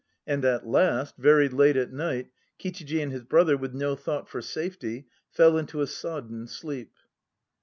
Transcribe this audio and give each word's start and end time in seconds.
And 0.25 0.43
at 0.43 0.65
last, 0.65 1.15
very 1.17 1.47
late 1.47 1.77
at 1.77 1.93
night, 1.93 2.31
Kichiji 2.57 3.03
and 3.03 3.11
his 3.11 3.23
brother, 3.23 3.55
with 3.55 3.75
no 3.75 3.93
thought 3.95 4.27
for 4.27 4.41
safety, 4.41 5.05
Fell 5.29 5.59
into 5.59 5.79
a 5.79 5.85
sodden 5.85 6.47
sleep. 6.47 6.95